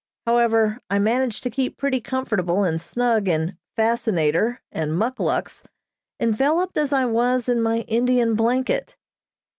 However, 0.25 0.79
I 0.89 0.97
managed 0.97 1.43
to 1.43 1.51
keep 1.51 1.77
pretty 1.77 2.01
comfortable 2.01 2.63
and 2.63 2.81
snug 2.81 3.27
in 3.27 3.59
"fascinator" 3.75 4.63
and 4.71 4.93
muckluks, 4.97 5.63
enveloped 6.19 6.75
as 6.75 6.91
I 6.91 7.05
was 7.05 7.47
in 7.47 7.61
my 7.61 7.81
Indian 7.81 8.33
blanket. 8.33 8.95